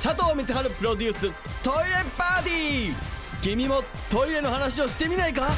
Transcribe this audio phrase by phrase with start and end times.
[0.00, 1.20] 佐藤光春プロデュース
[1.60, 2.94] トイレパーティー。
[3.42, 5.48] 君もトイレの話をしてみないか？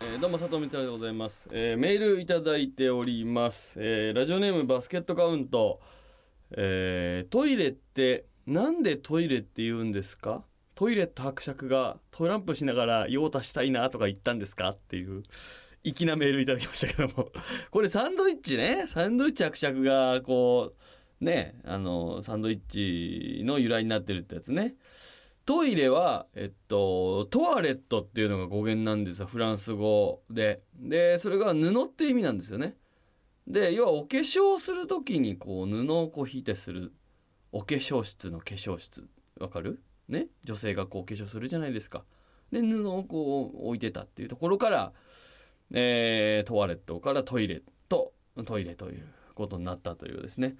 [0.00, 5.82] えーどうも佐藤光春でございます、えーメールいただいております、えーラジオネームバスケットカウント、
[6.52, 10.42] えートイレってなんでトイレって言うんですか？
[10.80, 14.70] トイレット伯爵がトランプしながら用足したいなとか言ったんですか？
[14.70, 15.24] っていう
[15.84, 17.28] 粋なメールいただきましたけども。
[17.70, 18.86] これサンドイッチね。
[18.86, 20.72] サンドイッチ伯爵がこ
[21.20, 24.74] うねあのサンドイッチの由来になってるってやつね。
[25.44, 29.26] トイレは、えっと、トワレットっていうのが語源なんですよ。
[29.26, 30.62] フランス語で。
[30.74, 32.78] でそれが布って意味なんですよね。
[33.46, 36.94] で要はお化粧する時にこう布をこう引いてする。
[37.52, 39.06] お化粧室の化粧室。
[39.38, 39.82] わかる？
[40.10, 42.04] ね女性がこう化粧するじゃないですか。
[42.52, 44.92] で布をこう置いてたっていうところから、
[45.72, 48.12] えートワレットからトイレと
[48.44, 50.56] トイレということになったというですね。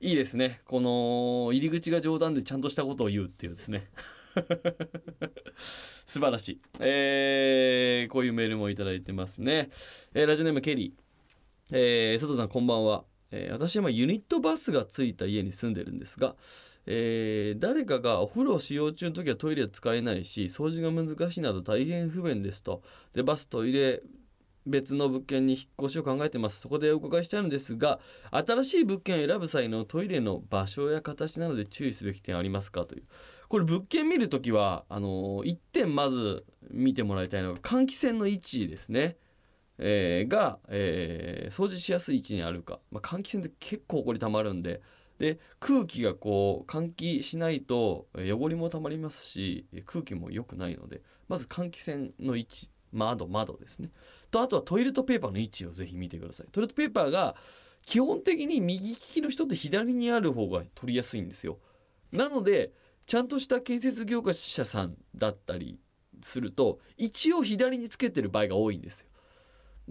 [0.00, 0.60] いいですね。
[0.66, 3.88] この入り口が冗談でちゃんとしたことを言うっていうですね。
[6.06, 9.70] 素晴らしい、えーこういうメールもいいてますね、
[10.14, 16.36] えーラジオネームケリー、えー佐藤さんこんばんは、え私は今ユニットバスがついた家に住んでるんですが、
[16.86, 22.82] えー誰かがお風呂使用中の時はトイレ使えないし掃除が難しいなど大変不便ですと。
[23.14, 24.02] でバストイレ
[24.64, 26.60] 別の物件に引っ越しを考えてます。
[26.60, 27.98] そこでお伺いしたいのですが
[28.30, 33.04] 新しい物件を選ぶ際のトイレの場所や形などで注意すべき点ありますかという。
[33.48, 39.16] これ物件見るときはあの1点まず見てもらいたいのが換気扇の位置ですね、
[39.78, 44.80] えーが、えー掃除しやすい位置にあるか、まあ、換気扇って結構こりたまるんで
[45.18, 53.90] で空気がこう換気しないと汚れもたまりますし空気も良くないのでまず換気扇の位置窓窓ですね。
[54.30, 56.46] とあとはトイレットペーパーの位置をぜひ見てください。
[56.52, 57.36] トイレットペーパーが
[57.84, 61.58] 基本的に右利きの人って左にある方が取りやすいんですよ。
[62.12, 62.72] なので
[63.06, 65.78] ちゃんとした建設業者さんだったり
[66.20, 69.08] すると一応左につけてる場合が多いんですよ。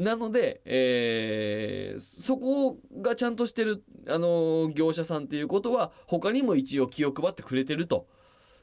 [0.01, 8.07] なので、えーそこがちゃんとしてる、あのー業者さんっていうことは他にも一応気を配ってくれてると。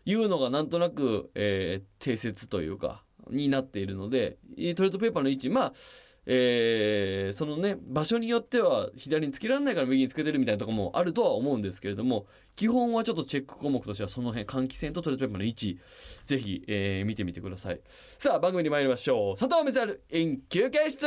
[0.05, 5.73] いうのがなんとなく、えー定説というかになっているのでトイレットペーパーの位置まあ
[6.31, 15.79] えーそのね場所によっては左につけられないから右につけてるみたいなとこもあるとは思うんですけれども基本はちょっとチェック項目としてはその辺換気扇とトイレットペーパーの位置
[16.25, 17.81] ぜひ、えー見てみてください。
[18.19, 19.39] さあ番組に参りましょう。
[19.39, 21.07] 佐藤美猿 in 休憩室。